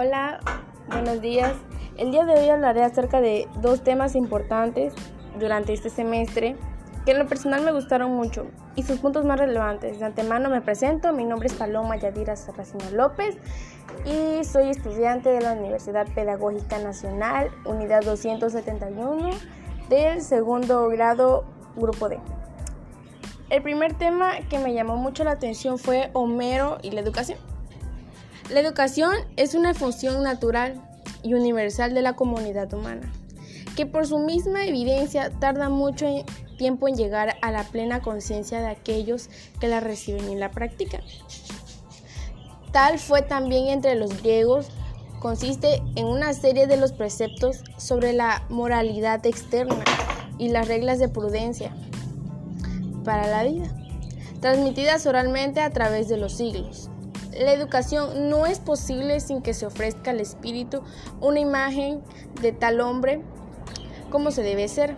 Hola, 0.00 0.38
buenos 0.86 1.20
días. 1.20 1.54
El 1.96 2.12
día 2.12 2.24
de 2.24 2.34
hoy 2.34 2.48
hablaré 2.50 2.84
acerca 2.84 3.20
de 3.20 3.48
dos 3.60 3.82
temas 3.82 4.14
importantes 4.14 4.94
durante 5.40 5.72
este 5.72 5.90
semestre 5.90 6.54
que 7.04 7.10
en 7.10 7.18
lo 7.18 7.26
personal 7.26 7.64
me 7.64 7.72
gustaron 7.72 8.12
mucho 8.12 8.46
y 8.76 8.84
sus 8.84 9.00
puntos 9.00 9.24
más 9.24 9.40
relevantes. 9.40 9.98
De 9.98 10.04
antemano 10.04 10.50
me 10.50 10.60
presento, 10.60 11.12
mi 11.12 11.24
nombre 11.24 11.48
es 11.48 11.54
Paloma 11.54 11.96
Yadira 11.96 12.36
Sarracino 12.36 12.88
López 12.92 13.38
y 14.04 14.44
soy 14.44 14.70
estudiante 14.70 15.30
de 15.30 15.40
la 15.40 15.54
Universidad 15.54 16.06
Pedagógica 16.14 16.78
Nacional, 16.78 17.50
Unidad 17.64 18.04
271 18.04 19.30
del 19.88 20.22
segundo 20.22 20.88
grado, 20.90 21.44
Grupo 21.74 22.08
D. 22.08 22.20
El 23.50 23.62
primer 23.62 23.94
tema 23.94 24.34
que 24.48 24.60
me 24.60 24.72
llamó 24.74 24.94
mucho 24.94 25.24
la 25.24 25.32
atención 25.32 25.76
fue 25.76 26.10
Homero 26.12 26.78
y 26.82 26.92
la 26.92 27.00
educación. 27.00 27.40
La 28.50 28.60
educación 28.60 29.12
es 29.36 29.54
una 29.54 29.74
función 29.74 30.22
natural 30.22 30.80
y 31.22 31.34
universal 31.34 31.92
de 31.92 32.00
la 32.00 32.16
comunidad 32.16 32.72
humana, 32.72 33.12
que 33.76 33.84
por 33.84 34.06
su 34.06 34.18
misma 34.20 34.64
evidencia 34.64 35.30
tarda 35.38 35.68
mucho 35.68 36.06
tiempo 36.56 36.88
en 36.88 36.96
llegar 36.96 37.36
a 37.42 37.50
la 37.50 37.64
plena 37.64 38.00
conciencia 38.00 38.60
de 38.60 38.68
aquellos 38.68 39.28
que 39.60 39.68
la 39.68 39.80
reciben 39.80 40.30
y 40.30 40.34
la 40.34 40.50
practican. 40.50 41.02
Tal 42.72 42.98
fue 42.98 43.20
también 43.20 43.66
entre 43.66 43.96
los 43.96 44.22
griegos, 44.22 44.68
consiste 45.20 45.82
en 45.94 46.06
una 46.06 46.32
serie 46.32 46.66
de 46.66 46.78
los 46.78 46.92
preceptos 46.92 47.58
sobre 47.76 48.14
la 48.14 48.46
moralidad 48.48 49.26
externa 49.26 49.84
y 50.38 50.48
las 50.48 50.68
reglas 50.68 50.98
de 50.98 51.10
prudencia 51.10 51.70
para 53.04 53.26
la 53.26 53.44
vida, 53.44 53.66
transmitidas 54.40 55.04
oralmente 55.04 55.60
a 55.60 55.70
través 55.70 56.08
de 56.08 56.16
los 56.16 56.32
siglos. 56.32 56.88
La 57.38 57.52
educación 57.52 58.28
no 58.28 58.46
es 58.46 58.58
posible 58.58 59.20
sin 59.20 59.42
que 59.42 59.54
se 59.54 59.64
ofrezca 59.64 60.10
al 60.10 60.18
espíritu 60.18 60.82
una 61.20 61.38
imagen 61.38 62.02
de 62.42 62.50
tal 62.50 62.80
hombre 62.80 63.22
como 64.10 64.32
se 64.32 64.42
debe 64.42 64.66
ser. 64.66 64.96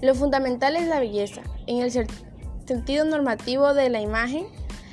Lo 0.00 0.14
fundamental 0.16 0.74
es 0.74 0.88
la 0.88 0.98
belleza, 0.98 1.42
en 1.66 1.80
el 1.80 1.92
sentido 2.66 3.04
normativo 3.04 3.72
de 3.72 3.88
la 3.88 4.00
imagen, 4.00 4.46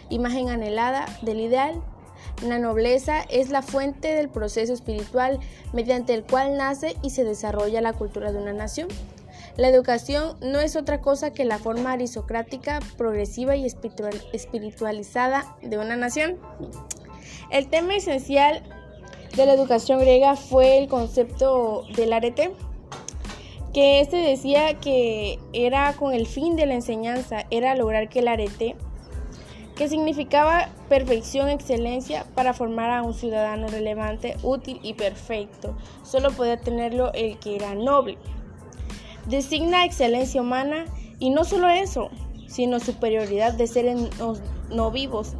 imagen 0.09 0.49
anhelada 0.49 1.05
del 1.23 1.39
ideal. 1.39 1.81
La 2.45 2.59
nobleza 2.59 3.21
es 3.29 3.49
la 3.49 3.61
fuente 3.61 4.13
del 4.13 4.29
proceso 4.29 4.73
espiritual 4.73 5.39
mediante 5.73 6.13
el 6.13 6.23
cual 6.23 6.57
nace 6.57 6.95
y 7.01 7.09
se 7.09 7.23
desarrolla 7.23 7.81
la 7.81 7.93
cultura 7.93 8.31
de 8.31 8.39
una 8.39 8.53
nación. 8.53 8.87
La 9.57 9.69
educación 9.69 10.35
no 10.41 10.59
es 10.59 10.75
otra 10.75 10.99
cosa 10.99 11.31
que 11.31 11.45
la 11.45 11.59
forma 11.59 11.93
aristocrática, 11.93 12.79
progresiva 12.97 13.55
y 13.55 13.65
espiritualizada 13.65 15.55
de 15.61 15.77
una 15.77 15.95
nación. 15.95 16.37
El 17.51 17.69
tema 17.69 17.95
esencial 17.95 18.63
de 19.33 19.45
la 19.45 19.53
educación 19.53 20.01
griega 20.01 20.35
fue 20.35 20.77
el 20.77 20.89
concepto 20.89 21.85
del 21.95 22.11
arete, 22.11 22.51
que 23.73 24.01
este 24.01 24.17
decía 24.17 24.73
que 24.79 25.39
era 25.53 25.93
con 25.93 26.13
el 26.13 26.27
fin 26.27 26.57
de 26.57 26.65
la 26.65 26.73
enseñanza, 26.73 27.45
era 27.49 27.75
lograr 27.75 28.09
que 28.09 28.19
el 28.19 28.27
arete, 28.27 28.75
que 29.77 29.87
significaba 29.87 30.69
perfección, 30.89 31.47
excelencia, 31.47 32.25
para 32.35 32.53
formar 32.53 32.91
a 32.91 33.03
un 33.03 33.13
ciudadano 33.13 33.67
relevante, 33.67 34.35
útil 34.43 34.81
y 34.83 34.95
perfecto. 34.95 35.77
Solo 36.03 36.31
podía 36.31 36.57
tenerlo 36.57 37.13
el 37.13 37.39
que 37.39 37.55
era 37.55 37.73
noble 37.73 38.17
designa 39.27 39.85
excelencia 39.85 40.41
humana 40.41 40.85
y 41.19 41.29
no 41.29 41.43
solo 41.43 41.69
eso, 41.69 42.09
sino 42.47 42.79
superioridad 42.79 43.53
de 43.53 43.67
seres 43.67 44.09
no, 44.69 44.91
vivos, 44.91 45.33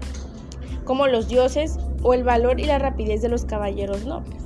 como 0.86 1.08
los 1.08 1.28
dioses 1.28 1.78
o 2.03 2.13
el 2.13 2.23
valor 2.23 2.59
y 2.59 2.66
la 2.66 2.80
rapidez 2.80 3.22
de 3.22 3.30
los 3.30 3.45
caballeros 3.45 4.06
nobles. 4.06 4.41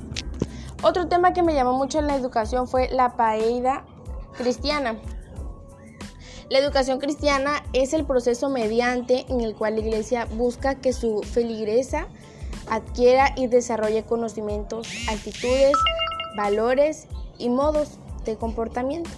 Otro 0.82 1.08
tema 1.08 1.32
que 1.32 1.42
me 1.42 1.54
llamó 1.54 1.74
mucho 1.74 1.98
en 1.98 2.06
la 2.06 2.16
educación 2.16 2.66
fue 2.66 2.88
la 2.90 3.16
paeida 3.16 3.84
cristiana. 4.36 4.96
La 6.48 6.58
educación 6.58 6.98
cristiana 6.98 7.62
es 7.72 7.92
el 7.92 8.04
proceso 8.04 8.48
mediante 8.48 9.26
en 9.28 9.40
el 9.40 9.54
cual 9.54 9.74
la 9.74 9.80
iglesia 9.80 10.26
busca 10.36 10.76
que 10.76 10.92
su 10.92 11.22
feligresa 11.22 12.08
adquiera 12.68 13.34
y 13.36 13.46
desarrolle 13.46 14.04
conocimientos, 14.04 14.88
actitudes, 15.08 15.74
valores 16.36 17.06
y 17.38 17.50
modos 17.50 17.98
de 18.24 18.36
comportamiento 18.36 19.10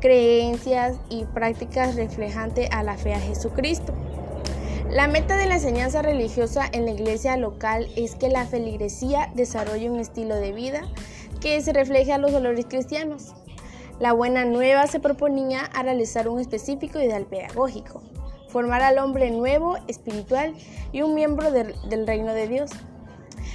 creencias 0.00 0.96
y 1.10 1.24
prácticas 1.24 1.96
reflejantes 1.96 2.68
a 2.72 2.82
la 2.82 2.96
fe 2.96 3.14
a 3.14 3.20
Jesucristo. 3.20 3.92
La 4.90 5.06
meta 5.06 5.36
de 5.36 5.46
la 5.46 5.56
enseñanza 5.56 6.00
religiosa 6.00 6.66
en 6.72 6.86
la 6.86 6.92
iglesia 6.92 7.36
local 7.36 7.88
es 7.96 8.14
que 8.14 8.30
la 8.30 8.46
feligresía 8.46 9.30
desarrolle 9.34 9.90
un 9.90 10.00
estilo 10.00 10.34
de 10.34 10.52
vida 10.52 10.80
que 11.40 11.60
se 11.60 11.72
refleje 11.72 12.12
a 12.12 12.18
los 12.18 12.32
valores 12.32 12.66
cristianos. 12.66 13.34
La 14.00 14.12
buena 14.12 14.44
nueva 14.44 14.86
se 14.86 15.00
proponía 15.00 15.60
a 15.60 15.82
realizar 15.82 16.28
un 16.28 16.40
específico 16.40 16.98
ideal 17.00 17.26
pedagógico, 17.26 18.02
formar 18.48 18.80
al 18.80 18.98
hombre 18.98 19.30
nuevo, 19.30 19.76
espiritual 19.88 20.54
y 20.92 21.02
un 21.02 21.14
miembro 21.14 21.50
del 21.52 22.06
reino 22.06 22.32
de 22.32 22.48
Dios. 22.48 22.70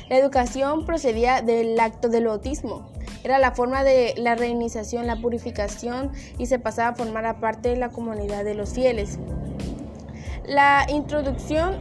La 0.09 0.17
educación 0.17 0.85
procedía 0.85 1.41
del 1.41 1.79
acto 1.79 2.09
del 2.09 2.27
bautismo, 2.27 2.91
era 3.23 3.39
la 3.39 3.51
forma 3.51 3.83
de 3.83 4.13
la 4.17 4.35
reiniciación, 4.35 5.07
la 5.07 5.15
purificación 5.15 6.11
y 6.37 6.45
se 6.47 6.59
pasaba 6.59 6.89
a 6.89 6.95
formar 6.95 7.39
parte 7.39 7.69
de 7.69 7.77
la 7.77 7.89
comunidad 7.89 8.43
de 8.43 8.53
los 8.53 8.73
fieles. 8.73 9.17
La 10.45 10.85
introducción 10.89 11.79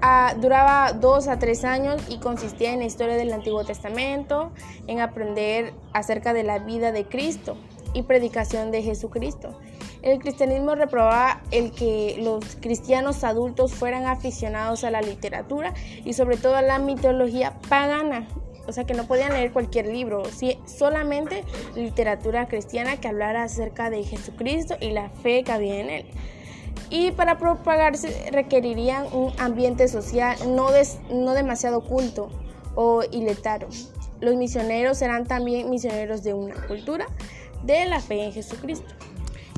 ah, 0.00 0.34
duraba 0.40 0.92
dos 0.92 1.28
a 1.28 1.38
tres 1.38 1.64
años 1.64 2.02
y 2.08 2.18
consistía 2.18 2.72
en 2.72 2.78
la 2.78 2.86
historia 2.86 3.16
del 3.16 3.32
Antiguo 3.32 3.64
Testamento, 3.64 4.50
en 4.86 5.00
aprender 5.00 5.74
acerca 5.92 6.32
de 6.32 6.42
la 6.42 6.58
vida 6.58 6.90
de 6.90 7.04
Cristo 7.04 7.56
y 7.92 8.02
predicación 8.02 8.70
de 8.70 8.82
Jesucristo. 8.82 9.58
El 10.00 10.18
cristianismo 10.18 10.74
reprobaba 10.74 11.42
el 11.50 11.72
que 11.72 12.16
los 12.22 12.56
cristianos 12.56 13.22
adultos 13.24 13.74
fueran 13.74 14.06
aficionados 14.06 14.84
a 14.84 14.90
la 14.90 15.02
literatura 15.02 15.74
y 16.02 16.14
sobre 16.14 16.38
todo 16.38 16.56
a 16.56 16.62
la 16.62 16.78
mitología 16.78 17.58
pagana 17.68 18.26
o 18.66 18.72
sea 18.72 18.84
que 18.84 18.94
no 18.94 19.06
podían 19.06 19.32
leer 19.32 19.52
cualquier 19.52 19.86
libro, 19.86 20.22
solamente 20.66 21.44
literatura 21.74 22.48
cristiana 22.48 22.98
que 22.98 23.08
hablara 23.08 23.42
acerca 23.42 23.90
de 23.90 24.04
Jesucristo 24.04 24.76
y 24.80 24.90
la 24.90 25.10
fe 25.10 25.42
que 25.44 25.52
había 25.52 25.80
en 25.80 25.90
él. 25.90 26.06
Y 26.88 27.12
para 27.12 27.38
propagarse 27.38 28.30
requerirían 28.32 29.06
un 29.12 29.32
ambiente 29.38 29.88
social 29.88 30.36
no, 30.48 30.68
no 31.10 31.34
demasiado 31.34 31.82
culto 31.82 32.28
o 32.74 33.02
iletaro. 33.10 33.68
Los 34.20 34.36
misioneros 34.36 35.00
eran 35.02 35.26
también 35.26 35.70
misioneros 35.70 36.22
de 36.22 36.34
una 36.34 36.54
cultura 36.66 37.06
de 37.64 37.86
la 37.86 38.00
fe 38.00 38.24
en 38.24 38.32
Jesucristo. 38.32 38.88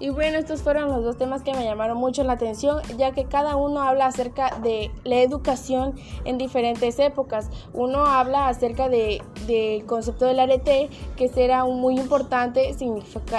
Y 0.03 0.11
bueno, 0.11 0.37
estos 0.37 0.63
fueron 0.63 0.89
los 0.89 1.05
dos 1.05 1.17
temas 1.17 1.45
que 1.45 1.55
me 1.55 1.63
llamaron 1.63 1.97
mucho 1.97 2.25
la 2.25 2.33
atención, 2.33 2.83
ya 2.99 3.13
que 3.13 3.27
cada 3.27 3.55
uno 3.55 3.83
habla 3.83 4.07
acerca 4.07 4.59
de 4.59 4.91
la 5.05 5.21
educación 5.21 5.95
en 6.25 6.39
diferentes 6.39 6.99
épocas. 6.99 7.51
Uno 7.73 8.05
habla 8.05 8.49
acerca 8.49 8.89
del 8.89 9.23
concepto 9.87 10.25
del 10.25 10.41
arete, 10.41 10.91
que 11.17 11.31
era 11.37 11.65
muy 11.67 12.01
importante, 12.01 12.75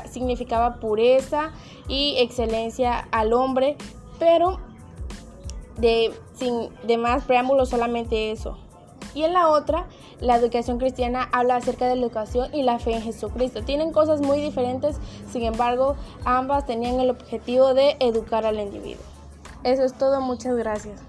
significaba 0.09 0.79
pureza 0.79 1.51
y 1.89 2.15
excelencia 2.19 3.09
al 3.11 3.33
hombre, 3.33 3.75
pero 4.17 4.57
de, 5.75 6.13
sin 6.35 6.69
de 6.83 6.95
más 6.95 7.25
preámbulos 7.25 7.67
solamente 7.67 8.31
eso. 8.31 8.57
Y 9.13 9.23
en 9.23 9.33
la 9.33 9.49
otra, 9.49 9.85
la 10.19 10.35
educación 10.35 10.79
cristiana 10.79 11.29
habla 11.31 11.57
acerca 11.57 11.87
de 11.87 11.95
la 11.95 12.01
educación 12.01 12.53
y 12.53 12.63
la 12.63 12.79
fe 12.79 12.93
en 12.95 13.01
Jesucristo. 13.01 13.63
Tienen 13.63 13.91
cosas 13.91 14.21
muy 14.21 14.39
diferentes, 14.39 14.97
sin 15.31 15.43
embargo, 15.43 15.95
ambas 16.25 16.65
tenían 16.65 16.99
el 16.99 17.09
objetivo 17.09 17.73
de 17.73 17.95
educar 17.99 18.45
al 18.45 18.59
individuo. 18.59 19.03
Eso 19.63 19.83
es 19.83 19.93
todo, 19.93 20.19
muchas 20.21 20.55
gracias. 20.55 20.99